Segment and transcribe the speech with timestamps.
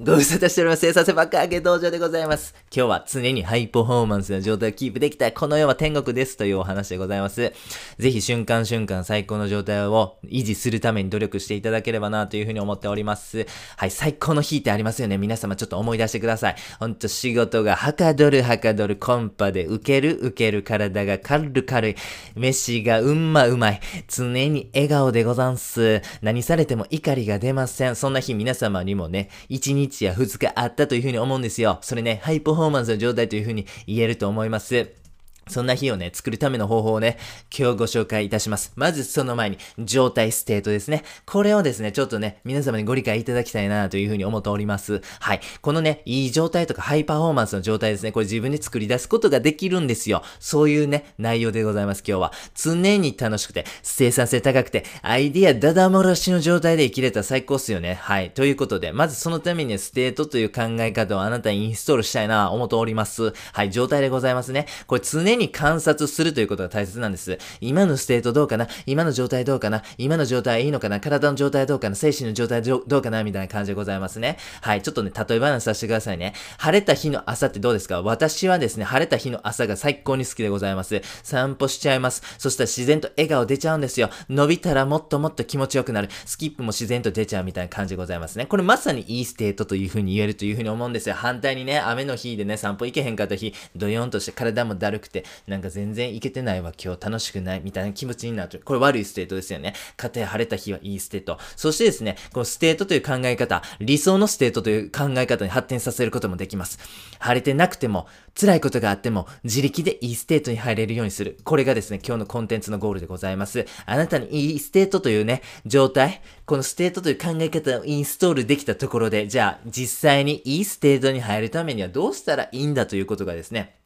[0.00, 0.80] ご無沙汰しております。
[0.80, 2.52] 生産性爆上げ道場でございます。
[2.74, 7.52] 今日は常にハイパフォーマンスな状態をキープできたこの世は天国ですというお話でございます。
[7.98, 13.46] ぜひ瞬間瞬間最高の状態を維持するために努力していただければなというふうに思っております。
[13.76, 15.16] はい、最高の日ってありますよね。
[15.16, 16.56] 皆様ちょっと思い出してください。
[16.80, 21.94] ほんと仕事がはかどるはかどるコンパで受ける受ける体が軽る軽い。
[22.34, 23.80] 飯がうんまうまい。
[24.08, 26.02] 常に笑顔でござんす。
[26.20, 27.94] 何されても怒りが出ません。
[27.94, 31.78] そんな日皆様にもね、一日や2日あったというふうに思うんですよ。
[31.82, 35.03] それね、ハイパフォーマンスの状態というふうに言えると思います。
[35.48, 37.18] そんな日をね、作るための方法をね、
[37.56, 38.72] 今日ご紹介いたします。
[38.76, 41.04] まずその前に、状態ステートですね。
[41.26, 45.02] これをですね、ちょっとね、皆様にご理解いただきたいなというふうに思っております。
[45.20, 45.40] はい。
[45.60, 48.12] このね、いい状態とかハイパフォーマンスの状態ですね。
[48.12, 50.22] これ自分で作り出すことができるんですよ。
[50.40, 52.32] そういうね、内容でございます、今日は。
[52.54, 57.94] 常に楽しくて、生産性高くて、アイディアダダ漏らしの状態で生きれたら最高っすよね。
[57.94, 58.30] はい。
[58.30, 63.32] ということで、まずそのためにはステートという考え方をあなたにインストールしたいな思っております。
[63.52, 63.70] はい。
[63.70, 64.66] 状態でございますね。
[64.86, 67.38] これ常に観察するということが大切なんです。
[67.60, 68.68] 今のステートどうかな？
[68.86, 69.82] 今の状態どうかな？
[69.98, 71.00] 今の状態いいのかな？
[71.00, 71.96] 体の状態どうかな？
[71.96, 73.24] 精神の状態どうどうかな？
[73.24, 74.38] みたいな感じでございますね。
[74.60, 74.82] はい。
[74.82, 76.34] ちょっとね、例え話させてくださいね。
[76.58, 78.02] 晴れた日の朝ってどうですか？
[78.02, 81.00] 私はですね、晴れた日の朝が最高に好きでございます。
[81.22, 82.22] 散歩しちゃいます。
[82.38, 84.10] そしたら自然と笑顔出ちゃうんですよ。
[84.28, 86.08] 伸びたらもっともっと気持ちよくなる。
[86.26, 88.46] スキップも自然と出ちゃうみたいな感じでございますね。
[88.46, 91.14] これまさにいいステートという風に言えるという風に思うんですよ。
[91.14, 98.60] 反対にね、雨の日でね、散歩行けへんかった日、ドヨンとして体もだるくて、なんか全然行けてないわ、今日楽しくない、みたいな気持ちになる。
[98.64, 99.74] これ悪いステートですよね。
[99.96, 101.38] かたや晴れた日はいいステート。
[101.56, 106.78] そしてですね、このステートという考え方、理想のステートという考え方に発展させることもできます。
[107.18, 108.06] 晴れてなくても、
[108.38, 111.38] 辛いことがあっても、自力でいいステートに入れるようにする。
[111.44, 113.66] これがですね、今日のコンテンツのゴールでございます。
[113.86, 123.76] あなたにいいステートというね、状態、このステートという考え方をインストールできたところで、じゃあ、実際にいいステートに入るためにはどうしたらいいんだということがですね、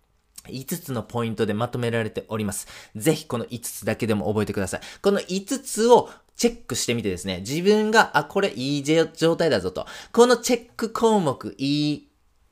[0.49, 2.67] 5つのポイントでまとめられております。
[2.97, 4.81] ぜひこの5つだけでも覚えてください。
[5.03, 9.87] この5つをチェックしてみてですね、自分が、あ、これいい状態だぞと。
[10.13, 12.08] このチェック項目、いい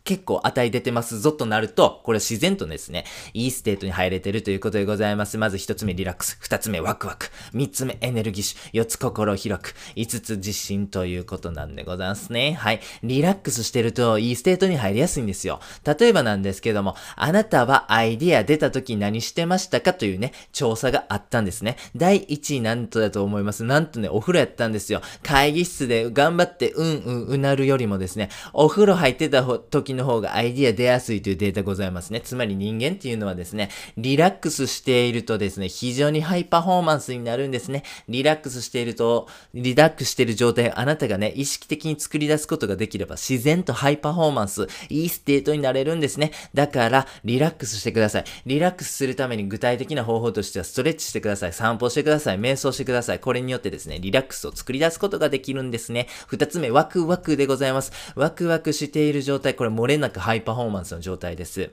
[0.07, 5.37] 結構値出てますぞとなると、これ自然とですね、いいステートに入れてるということでございます。
[5.37, 12.53] まず一つ目リラックス、二つ目ワクワク、三つ目エネルギッシュ、四つ心広く、五つ自信ということなんでございますね。
[12.53, 12.81] はい。
[13.03, 15.59] リラックスしてるといいステートに入りやすいんですよ。
[15.85, 21.77] 例えばなんですけども、あなたはアイディア出た時何してましたかというね、調査があったんですね。
[21.97, 23.65] 第1位なんとだと思います。
[23.65, 25.03] なんとね、お風呂やったんですよ。
[25.25, 32.21] 会議室で頑張ってうんうんうなるよりもですね、お風呂入ってた時の方がアイディア出やすいというデータございますね。
[32.21, 37.83] つまり人間っていうのはですね、リラックスしているとですね、非常にハイパフォーマンスになるんですね。
[38.09, 46.33] リラックスしていると、リラックスしている状態をあなたがね、意識的に作り出すことができれば、自然とハイパフォーマンス、いいステートになれるんですね。
[46.55, 48.25] だから、リラックスしてください。
[48.47, 51.53] リラックスするために具体的な方法としては、ストレッチしてください。
[51.53, 52.39] 散歩してください。
[52.39, 53.21] 瞑想してください。
[53.21, 56.09] これによってですね、リラックスを作り出すことができるんですね。
[56.27, 57.93] 二つ目、ワクワクでございます。
[58.15, 61.73] ワクワクしている状態、これ漏れなくハイパフォーマンスの状態です。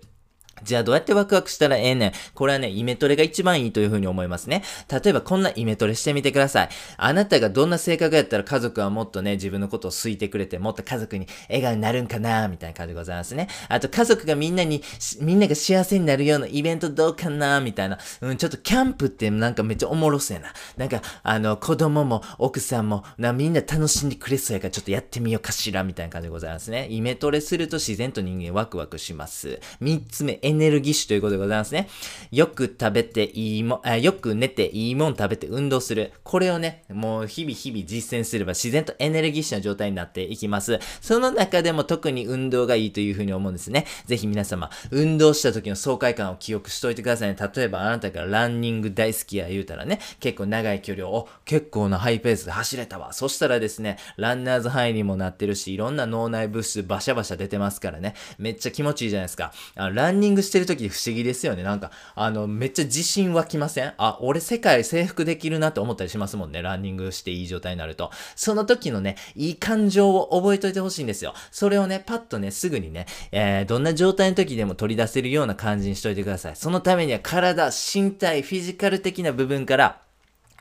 [0.62, 2.14] じゃあどうやってワクワクしたらええねん？
[2.36, 4.64] これはね、イメトレが一番いいというふうに思いますね。
[4.90, 6.69] 例えばこんなイメトレしてみてください。
[6.97, 13.50] あなたがどんな性格やったら家族はもっとね、自分のことを好いてくれて、もっと家族に笑顔になるんかなみたいな感じでございますね。
[13.68, 14.81] あと家族がみんなに、
[15.19, 17.59] みんなが幸せになるようなイベントどうかな？
[17.59, 17.97] みたいな。
[18.22, 20.53] うん、ちょっとキャンプってなんかめっちゃおもろそうやな。
[20.78, 26.88] なんか、あの、子供も奥さんも、な、みんな楽しんでくれそうやからちょっとやってみようかしらみたいな感じでございますね。
[26.90, 29.59] イメトレすると自然と人間ワクワクします。
[29.81, 31.88] 三つ目、エネルギッシュということでございますね。
[32.31, 36.12] よく食べていいもん、よく寝ていいもん食べて運動する。
[36.24, 40.80] これをね、もう日々日々実践すれば自然とエネルギッシュな状態になっていきます。
[41.02, 43.86] その中でも特に運動がいいというふうに思うんですね。
[44.06, 47.38] ぜひ皆様、運動した時の爽快感を記憶しといてくださいね。
[47.56, 53.14] 例えばあなたがランニング大好きや言うたらね、結構長い距離を、結構なハイペースで走れたわ。
[53.14, 59.54] そしたらですね、ランナーズハイにもなってるし、いろんな脳内物質バシャバシャ出てますからね、めっちゃ気持ちいいじゃないですか。
[59.75, 61.63] あランニングングしてる時不思議ですよね。
[61.63, 63.94] なんか、あの、めっちゃ自信湧きません？
[63.97, 66.62] あ、俺世界征服できるなって思ったりしますもんね。
[66.62, 68.12] ランニングしていい状態になると。
[68.35, 71.33] その時のね、いい感情を覚えといてほしいんですよ。
[71.51, 76.56] それをね、パッとね、すぐにね、えー、どんな状態の時でも取り出せるような感じにしといてください。
[76.56, 80.03] そのためには体、身体、フィジカル的な部分から、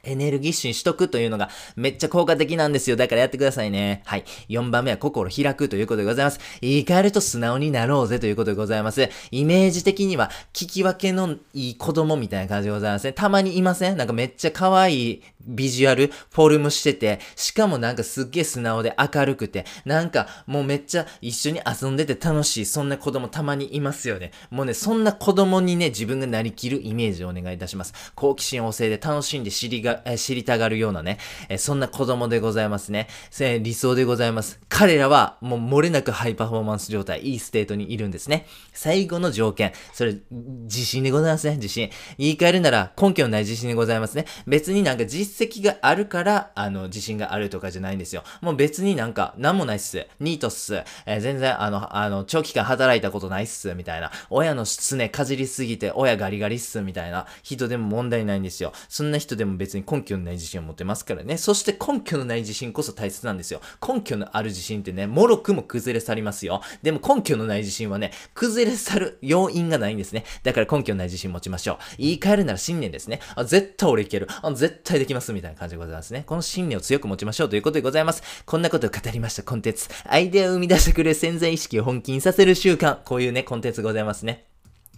[0.05, 2.97] エネルギッシュにしとくというのがめっちゃ効果的なんですよ。
[2.97, 4.03] だからやってくださいね。
[4.05, 4.25] はい。
[4.49, 6.41] 4番目は心開くということでございます。
[6.61, 9.09] 言い換えると素直になろうぜということでございます。
[9.31, 13.13] イメージ的には聞き分けのいい子供みたいな感じでございますね。
[13.13, 13.97] たまにいません？
[13.97, 24.31] なんかめっちゃ可愛いビジュアル、フォルムしてて、しかもなんかすっげえ素直で明るくて、なんかもうめっちゃ一緒に遊んでて楽しい、そんな子供たまにいますよね。
[24.51, 27.93] もうね、そんな子供にね、自分がなりきるイメージをお願いいたします。
[28.15, 31.19] 好奇心旺盛で楽しんで知りが、え知りたがるようなね、
[31.49, 33.09] えそんな子供でございますね。
[33.41, 34.61] え理想でございます。
[34.69, 38.47] 彼らはもう漏れなくハイパフォーマンス状態、いいステートにいるんですね。
[38.73, 41.91] 最後の条件、それ、自信でございますね、自信。
[42.19, 44.27] 言い換えるなら根拠のない自信でございますね。
[44.47, 48.23] 別になんか実績があるから、あの、自信があるとかじゃないんですよ。
[48.41, 50.07] もう別になんか、なんもないっす。
[50.21, 50.83] ニートっす。
[51.07, 53.75] えー、全然、あの、あの、長期間働いたことないっす。
[53.75, 54.11] みたいな。
[54.31, 56.81] 親のすねかじりすぎて、親ガリガリっす。
[56.81, 58.73] みたいな人でも問題ないんですよ。
[58.89, 61.37] そんな人でも別に根拠のない自信を持てますからね。
[61.37, 63.61] そして根拠のない自信こそ大切なんですよ。
[63.87, 66.63] 根拠のある自信ってね、もろくも崩れ去りますよ。
[66.83, 70.25] でも根拠のない自信はね、崩れ去る要因がないんですね。
[70.43, 71.77] だから根拠のない自信持ちましょう。
[71.99, 73.21] 言い換えるなら信念ですね。
[73.35, 74.29] あ、絶対俺いける。
[74.43, 75.33] あ、絶対できます。
[75.33, 76.25] みたいな感じでございますね。
[76.27, 78.23] この信念を強く持ちましょうということでございます。
[78.45, 79.89] こんなことを語りましたコンテンツ。
[80.05, 82.99] アイデアを生み出してくれる潜在意識を本気にさせる習慣。
[83.05, 84.52] こういうね、コンテンツございますね。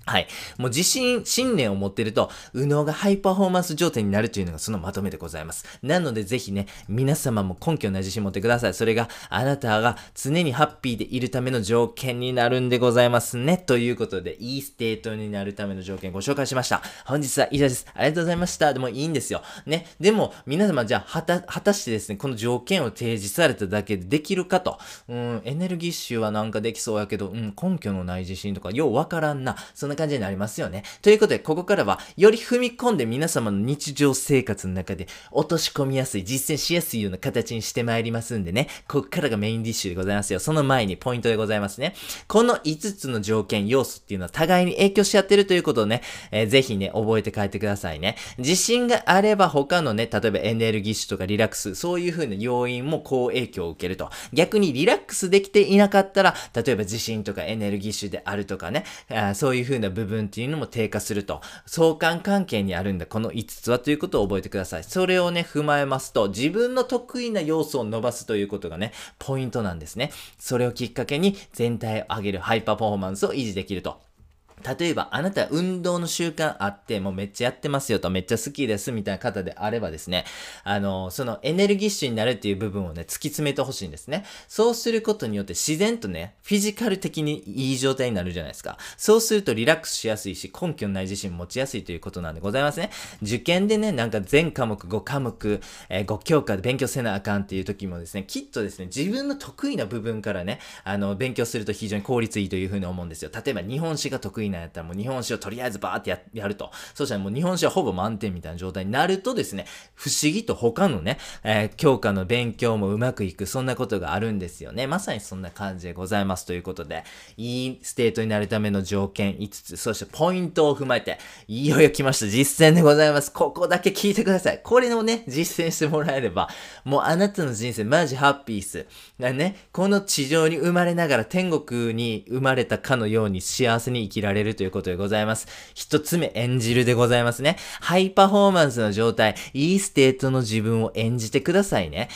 [0.06, 0.28] はい。
[0.58, 5.64] もう自信、信念を持ってると、右脳がハイパフォーマンス状態になるというのがそのまとめでございます。
[5.82, 8.74] なのでぜひね、皆様も根拠な自信持ってください。
[8.74, 13.56] それがあなたが常にハッピーでいるための条件になるんでございますね。
[13.56, 16.82] ということで、いいステートになるための条件ご紹介しました。
[17.06, 17.86] 本日は以上です。
[17.94, 18.72] ありがとうございました。
[18.72, 19.42] でもいいんですよ。
[19.66, 19.86] ね。
[20.00, 24.78] でも、皆様じゃあ、はた、果たしてですね、この条件を提示されただけでできるかと。
[25.08, 29.56] うん、エネルギッシュはなんかできそうやけど、うん、根拠のない自信とか、ようわからんな。
[29.74, 30.82] そんな感じになりますよね。
[31.02, 38.68] ということで、ここからは、より踏み込んで皆様の日常生活の中で落とし込みやすい、実践しやすいような形にしてまいりますんでね。
[38.88, 40.40] ここからがメインディッシュでございますよ。
[40.40, 41.94] その前にポイントでございますね。
[42.26, 48.16] この5つの条件、要素っていうのは互いに影響し合ってるということをね、えー、ぜひね、覚えて帰ってくださいね。
[48.38, 54.10] 自信があれば他のね、例えばエネルギッシュとかリラックス、そういう風な要因も好影響を受けると。
[54.32, 61.40] 逆にリラックスできていなかったら、例えば自信とかエネルギッシュであるとかね、あそういう風なな部分っていうのも低下すると。
[61.66, 64.84] 相関関係にあるんだ、この5つはということを覚えてください。
[64.84, 70.10] それをね、踏まえますと、自分の得意な要素を伸ばすということがね、ポイントなんですね。
[70.38, 74.13] それをきっかけに全体を上げるハイパフォーマンスを維持できると。
[74.62, 80.24] 例えば、あなた運動の習慣あって、もうめっちゃやってますよと、めっちゃ好きですみたいな方であればですね、
[80.62, 84.24] あの、そのエネルギッシュになるっていう部分をね、突き詰めてほしいんですね。
[84.48, 88.78] そうすることによって自然とね、フィジカル的にいい状態になるじゃないですか。
[88.96, 92.90] そうするとリラックスしやすいし、根拠のない自信持ちやすいということなんでございますね。
[93.22, 103.30] 受験でね、なんか全科目5科目、えー、5教科で勉強せなあかんっていう時もですね、きっとですね、自分の得意な部分からね、あの、勉強すると非常に効率いいというふうに思うんですよ。
[103.34, 106.70] 例えば日本史が得意なんやったらもう日本史をとりあえずバーってややると。
[106.94, 114.86] そしたらもう日本史はほぼ満点みたいな状態になるとですね、不思議と他のね、えー、教科の勉強もうまくいく、そんなことがあるんですよね。
[114.86, 117.04] まさにそんな感じでございますということで、
[117.36, 121.18] いいステートになるための条件5つ、そしてポイントを踏まえて、
[121.48, 122.26] いよいよ来ました。
[122.26, 123.32] 実践でございます。
[123.32, 124.60] ここだけ聞いてください。
[124.62, 126.48] これをね、実践してもらえれば、
[126.84, 128.86] もうあなたの人生マジハッピーっす。
[129.18, 135.46] ね、この地上に生まれながら天国に生まれたかのように幸せに生きられられるということでございます。
[135.74, 137.56] 一つ目、演じるでございますね。
[137.80, 142.08] ハイパフォーマンスの状態、いいステートの自分を演じてくださいね。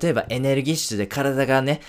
[0.00, 1.80] 例えばエネルギッシュで体がね、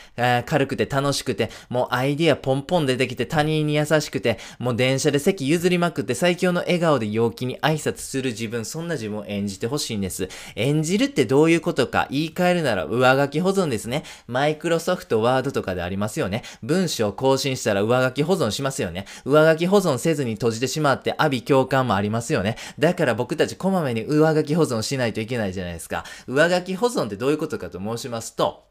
[0.46, 10.30] 軽くて楽しくて、もうアイディアポンポン出てきて他人に優しくて、もう電車で席譲りまくって最強の笑顔で陽気に挨拶する自分、そんな自分を演じてほしいんです。
[10.56, 14.04] 演じるってどういうことか言い換えるなら上書き保存ですね。
[14.28, 16.44] マイクロソフトワードとかでありますよね。
[16.64, 19.06] 文章更新したら上書き保存しますよね。
[19.26, 22.56] 上書き保保存せずに閉じてしまって阿鼻叫喚もありますよね。
[22.80, 26.06] だから僕たちこまめに上書き保存しないといけないじゃないですか。
[26.28, 28.65] 上書き保存ってどういうことかと申しますと、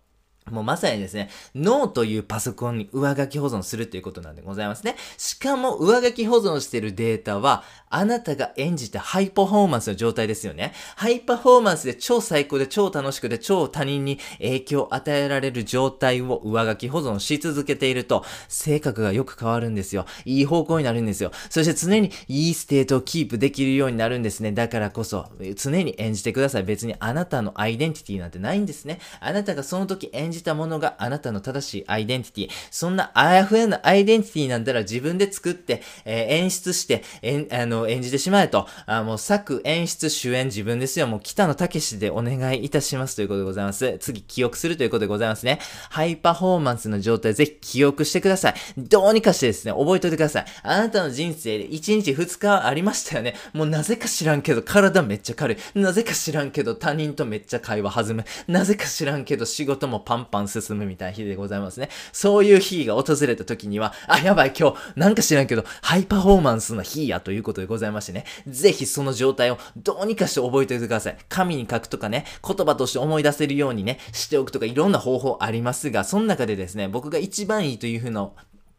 [0.51, 4.97] もうまさにですね、脳というパソコンに上書き保存するということなんでございますね。
[5.17, 10.75] しかも上書き保存しているデータは、あなたが演じたハイパフォーマンスの状態ですよね。
[10.97, 20.05] ハイパフォーマンスで超最高で超楽しくて超他人に影響を与えられる状態を上書き保存し続けていると、性格がよく変わるんですよ。
[20.27, 21.31] いい方向になるんですよ。
[21.49, 24.53] そして常にいいステートをキープできるようになるんですね。
[24.53, 26.65] だからこそ、常に演じてください。
[26.65, 28.99] 別にあなたのアイデンティティなんてないんですね。
[29.21, 32.51] あなたがその時演じたものがあなたの正しいアイデンティティ。
[32.71, 38.67] そんなあやふやなアイデンティティなんだら自分で作って、えー、演出して、えんあの、演じてしまえと。
[38.87, 41.07] あもう作、演出、主演自分ですよ。
[41.07, 43.99] もう北野武でお願いいたしますということでございます。
[44.01, 45.59] 次、記憶するということでございますね。
[45.91, 48.55] ハイパフォーマンスの状態ぜひ記憶してください。
[48.77, 50.45] どうにかしてですね、覚えておいてください。
[50.63, 53.35] あなたの人生で1日2日ありましたよね。
[53.53, 55.79] もうなぜか知らんけど体めっちゃ軽い。
[55.79, 58.25] なぜか知らんけど他人とめっちゃ会話弾む。
[58.49, 61.89] なぜか知らんけど仕事もパンパン進むみたいな日でございますね。
[62.13, 68.25] そういう日が訪れた時には、あ、やばい今日、なんか知らんけど、ハイパフォーマンスの日やということでございましてね。
[68.47, 71.17] ぜひその状態をどうにかして覚えておいてください。
[71.29, 78.29] 紙に書くとかね、言葉として思い出せるようにね、しておくとかいろんな方法ありますが、その中でですね、僕が一番いいという風な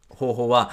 [0.10, 0.72] 方法は、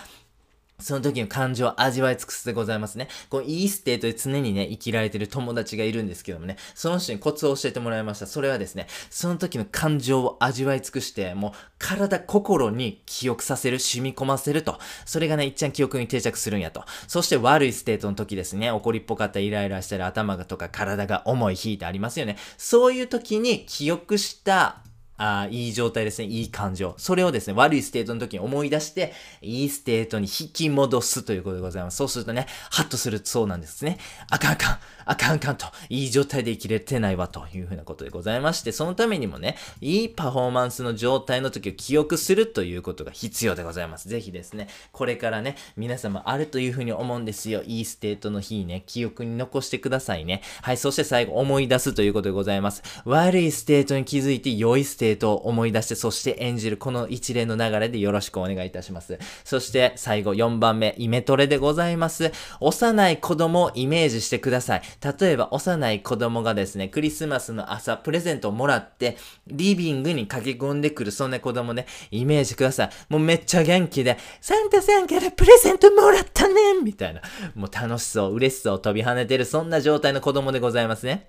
[0.83, 3.09] その時の感情を味わい尽くすでございますね。
[3.31, 8.27] このいいステートで常にね、生きられてる友達がいるんですけどもね、その人にコツを教えてもらいました。
[8.27, 14.79] それはですね、その時の感情を味わい尽くして、もう体、心に記憶させる、染み込ませると。
[15.07, 16.85] それがね、一番記憶に定着するんやと。
[17.07, 22.37] そして悪いステートの時ですね、怒りっぽかったイライラしたり頭がとか体が重い日ってありますよね。
[22.57, 24.83] そういう時に記憶した
[25.17, 26.29] あ、いい状態ですね。
[26.29, 26.95] いい感情。
[26.99, 31.97] それをですね、悪いステートの時に思い出して、いいステートに引き戻すということでございます。
[31.97, 33.99] そうするとね、ハッとするそうなんですね。
[34.31, 34.79] あかんあかん。
[35.05, 44.09] あかんあかんと、いい状態で生きれてないわというふうなことでございまして、そのためにもね、いいパフォーマンスの状態の時を記憶するということが必要でございます。
[44.09, 47.63] ぜひですね、これからね、皆様あるというふうに思うんですよ。
[47.65, 50.43] いいステートの日ね、記憶に残してくださいね。
[50.63, 52.83] はい、そして最後思い出すということでございます。
[53.05, 59.19] 悪いステートに気づいて良いステートを思い出して、そして演じるこの一連の流れでよろしくお願いいたします。
[59.45, 62.33] そして最後4番目、イメトレでございます。
[62.61, 64.83] 幼い子供をイメージしてください。
[65.21, 69.17] 例えば幼い子供がですね、クリスマスの朝プレゼントをもらって、
[69.47, 72.91] リビングに駆け込んでくるそんな子供ね、イメージください。
[73.09, 77.21] もうめっちゃ元気で、サンタさんからプレゼントもらったねみたいな。
[77.55, 81.27] もう楽しそう、嬉しそう、飛び跳ねてる、そんな状態の子供でございますね。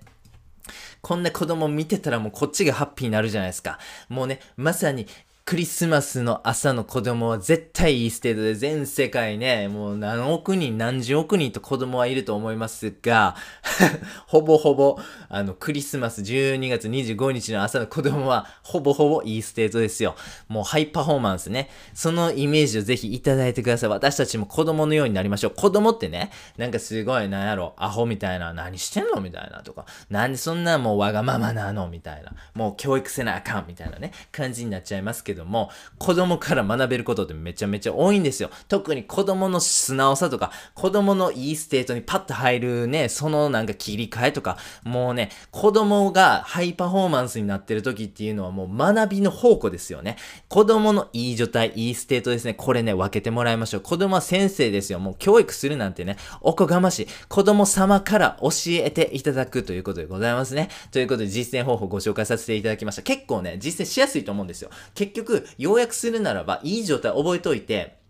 [1.00, 3.78] こんな子供見てたらもうこっちがハッピーになるじゃないですか。
[4.08, 5.06] もうね、まさに
[5.46, 13.36] クリスマスの朝の子供は絶対いいステートで全世界ね、もう何億人何十億人と子供はいると思いますが、
[14.26, 14.98] ほぼほぼ、
[15.28, 20.16] あの、クリスマス12月25日の朝の子供はほぼほぼいいステートですよ。
[20.48, 21.68] もうハイパフォーマンスね。
[21.92, 23.90] そのイメージをぜひいただいてください。
[23.90, 25.50] 私たちも子供のようになりましょう。
[25.54, 38.50] 子供ってね、なんかすごいなんやろ、アホみたいな、何してんのみたいなとか、なんでそんなもうわがままなのみたいな、もう教育せなあかんみたいなね、感じになっちゃいますけど、けども、子供から学べることってめちゃめちゃ多いんですよ。
[38.68, 50.16] 特に子供の素直さとか、子供のいいステートにパッと入るね、そのなんか切り替えとか、もうね、子供がハイパフォーマンスになってる時っていうのはもう学びの宝庫ですよね。
[50.48, 52.54] 子供のいい状態、いいステートですね。
[52.54, 53.80] これね、分けてもらいましょう。
[53.80, 54.98] 子供は先生ですよ。
[54.98, 57.08] もう教育するなんてね、おこがましい。
[57.28, 60.68] 子供様から教えていただくということでございますね。
[60.92, 63.02] ということで実践方法をご紹介させていただきました。
[63.02, 64.70] 結構ね、実践しやすいと思うんですよ。
[64.94, 68.03] 結局、要約するならば、いい状態覚えといて、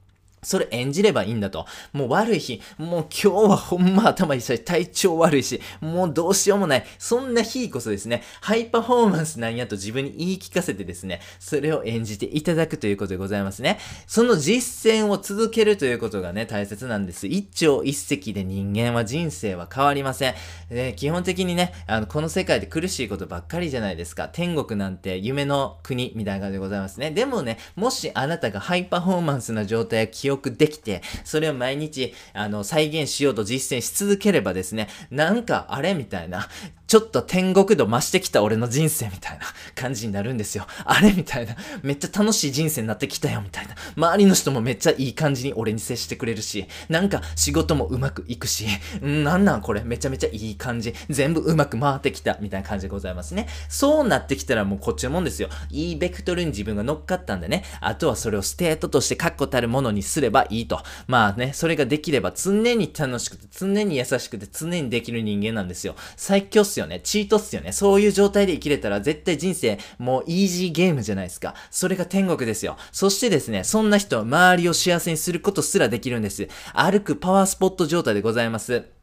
[0.45, 1.67] それ演じればいいんだと。
[1.93, 6.85] もう悪い日、もう今日はほんま頭痛いし、体調悪いし、もうどうしようもない。
[6.99, 13.79] そんな日こそですね、ハイパフォーマンスなんやと自分に言い聞かせてですね、それを演じていただくということでございますね。
[14.07, 17.27] その実践を続けるということがね、大切なんです。
[17.27, 20.35] 一朝一夕で人間は人生は変わりません。
[20.69, 24.29] で基本的にね、あの、この世界で苦しいことばっかりじゃないですか。
[24.29, 27.11] 天国なんて夢の国みたいな感じでございますね。
[27.11, 36.49] でもね、もしあなたがハイパフォーマンスな状態や記憶よくできて、それを毎日、あの、再現しようと実践し続ければですね、なんか、あれみたいな、
[36.87, 40.67] ちょっと天国度増してきた俺の人生みたいな感じになるんですよ。
[40.85, 41.57] あれみたいな。
[41.83, 43.75] めっちゃ楽しい人生になってきたよみたいな。
[43.97, 48.67] 周りの人もめっちゃいい感じに俺に接してくれるし、なんか仕事もうまくいくし、
[49.05, 50.95] んなんなんこれめちゃめちゃいい感じ。
[51.09, 53.49] 全部うまく回ってきたみたいな感じでございますね。
[53.69, 55.49] そうなってきたらもうこっちのもんですよ。
[55.71, 57.65] いいベクトルに自分が乗っかったんでね。
[57.81, 60.83] あとはそれをステートとして確固たるものにすればいいと。
[61.07, 65.95] まあね、それができれば常に楽しくて、常に優しくて、常にできる人間なんですよ。
[66.17, 67.01] 最強すよね。
[67.01, 67.73] チートっすよね。
[67.73, 71.55] そういう状態で生きれたら絶対人生もうイージーゲームじゃないですか。
[71.71, 72.77] それが天国ですよ。
[72.93, 76.49] そしてですね、そんな人、周りを幸せにすることすらできるんです。
[76.73, 78.94] 歩くパワースポット状態でございます。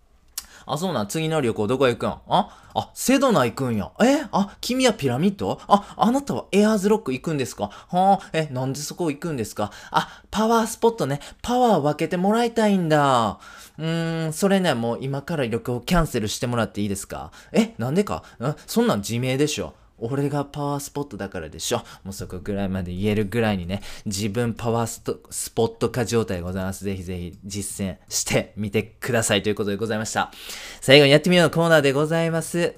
[0.73, 2.09] あ、そうなん、次の旅行どこ行くん？
[2.09, 2.21] あ？
[2.73, 3.91] あ、セドナ行くんや。
[4.01, 4.23] え？
[4.31, 5.59] あ、君はピラミッド？
[5.67, 7.65] あ、あなたはエアーズロック行くんですか？
[7.89, 9.71] はあ、え、なんでそこ行くんですか？
[9.91, 11.19] あ、パワースポットね。
[11.41, 13.39] パワー分けてもらいたいんだ。
[13.77, 17.31] うーん、それね、もう今から旅行キャンセルしてもらっていいですか？
[17.51, 18.23] え、なんでか？
[18.39, 18.55] ん？
[18.65, 19.73] そんなん自明でしょ。
[20.01, 21.77] 俺がパワースポットだからでしょ。
[22.03, 26.83] もうそこぐらいまで言えるぐらいにね、自分パワーストスポット化状態でございます。
[26.83, 30.31] ぜひぜひ実践してみてくださいということでございました。
[30.81, 32.75] 最後にやってみようのコーナーでございます。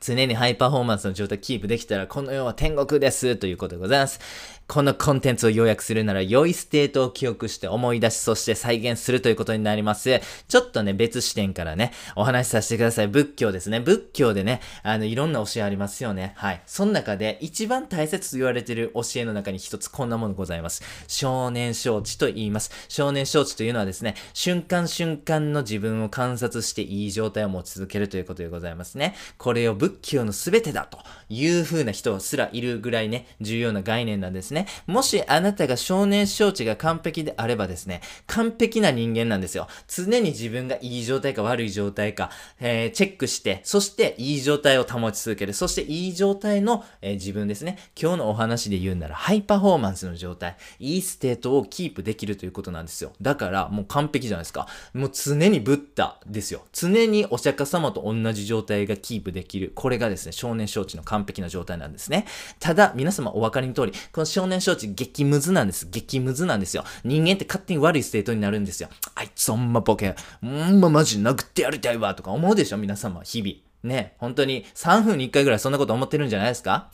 [0.00, 4.20] 常にハイパフォーマンスの状態キープできたら、この世は天国ですということでございます。
[4.66, 10.20] このコンテンツを要約するなら、良いステートを記憶して思い出し、そして再現するということになります。
[10.48, 13.08] ちょっとね、別視点からね、お話しさせてください。
[13.08, 13.80] 仏教ですね。
[13.80, 16.32] 仏教でね、あの、いろんな教えありますよね。
[16.36, 16.62] はい。
[16.66, 20.82] その中で、一番大切と言われている教えの中に一つこんなものございます。
[21.08, 22.70] 正念正知と言います。
[22.88, 29.14] 正念正知というのはですね、瞬間瞬間の自分を観察していい状態を持ち続けるということでございますね。
[29.36, 34.53] これを仏教の全てだという風な人すらいるぐらいね、重要な概念なんですね。
[34.54, 39.68] ね、もしあなたが正念正知が完璧であればですね、完璧な人間なんですよ。
[39.88, 42.30] 常に自分がいい状態か悪い状態か、
[42.60, 45.52] えーチェックして、そしていい状態を保ち続ける。
[45.52, 47.78] そしていい状態の、えー自分ですね。
[48.00, 53.12] 今日のお話で言うなら、ハイパフォーマンスの状態、いいステートをキープできるということなんですよ。
[53.20, 54.68] だから、もう完璧じゃないですか。
[54.92, 56.62] もう常にブッダですよ。
[56.72, 59.72] 常にお釈迦様と同じ状態がキープできる。
[59.74, 62.26] これがですね、正念正知の完璧な状態なんですね。
[62.60, 65.88] ただ、皆様お分かりの通り、この正念正知激ムズなんです。
[65.90, 66.84] 激ムズなんですよ。
[67.02, 68.90] 人間って勝手に悪いステートになるんですよ。
[69.14, 73.54] あいつほんまボケ、ほんまマジ殴ってやりたいわとか思うでしょ皆様、日々。
[73.84, 76.90] ね、本当に3分に1回ぐらいそんなこと思ってるんじゃないですか？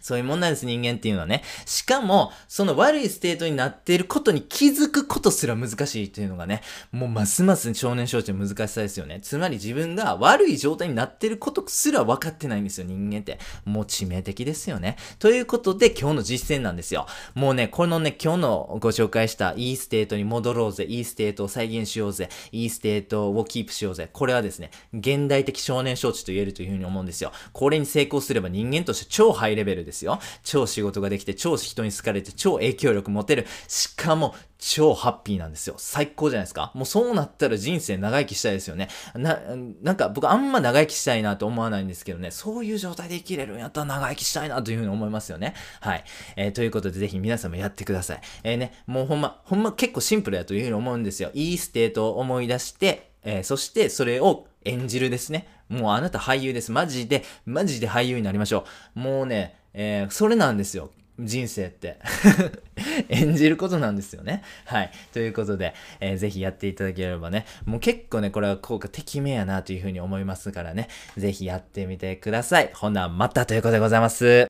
[0.00, 1.42] そういうもんなんです、人間っていうのはね。
[1.64, 9.20] しかも、その悪いステートになっていることに気づくことすら難しいっていうのがね、もうますます正念正知の難しさですよね。
[9.20, 13.38] つまり自分が悪い状態になっていることすら分かってないんですよ、人間って。
[13.64, 14.96] もう致命的ですよね。
[15.18, 17.06] ということで、今日の実践なんですよ。
[17.34, 24.08] もうね、このね、今日のご紹介したいいステートに戻ろうぜ、いいステートを再現しようぜ、いいステートをキープしようぜ。
[24.12, 27.32] これはですね、現代的正念正知と言えるというふうに思うんですよ。
[27.52, 30.20] これに成功すれば人間として超ハイレベルですよ。
[30.44, 33.46] 超仕事ができて、超人に好かれて、超影響力持てる。
[33.68, 35.74] しかも、超ハッピーなんですよ。
[35.78, 36.72] 最高じゃないですか。
[36.74, 38.88] もうそうなったら人生長生きしたいですよね。
[39.14, 39.38] な、
[39.82, 45.54] なんか僕あんま長生きしたいなと思わないんですけどね、そういう状態で生きれるんやったら長生きしたいなというふうに思いますよね。
[45.80, 46.04] はい。
[46.36, 48.20] えーということでぜひ皆さんもやってください。
[48.44, 51.30] えーね、もうほんま、ほんま結構シンプルだというふうに思うんですよ。
[51.34, 55.48] いいステートを思い出して、えーそしてそれを演じるですね。
[55.68, 56.72] もうあなた俳優です。
[56.72, 58.64] マジで、マジで俳優になりましょ
[58.96, 59.00] う。
[59.00, 60.90] もうね、えーそれなんですよ。
[61.18, 61.98] 人生って。
[63.08, 64.42] 演じることなんですよね。
[64.66, 64.90] はい。
[65.14, 72.70] ということで、えーぜひやっていただければね、もう結構ね、これは効果てきめやなというふうに思いますからね、ぜひやってみてください。
[72.74, 74.44] ほな、またということでございます。